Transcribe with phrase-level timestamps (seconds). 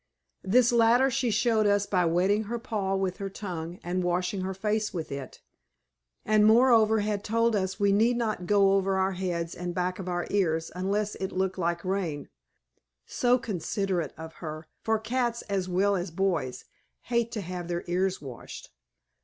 [0.43, 4.55] This latter she showed us by wetting her paw with her tongue and washing her
[4.55, 5.41] face with it,
[6.25, 10.09] and, moreover, had told us we need not go over our heads and back of
[10.09, 12.29] our ears unless it looked like rain
[13.05, 16.65] (so considerate of her, for cats, as well as boys,
[17.01, 18.71] hate to have their ears washed).